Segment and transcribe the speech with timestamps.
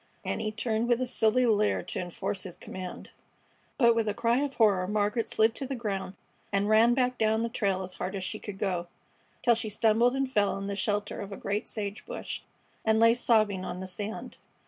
[0.25, 3.11] And he turned with a silly leer to enforce his command;
[3.77, 6.15] but with a cry of horror Margaret slid to the ground
[6.51, 8.87] and ran back down the trail as hard as she could go,
[9.43, 12.41] till she stumbled and fell in the shelter of a great sage bush,
[12.83, 14.37] and lay sobbing on the sand.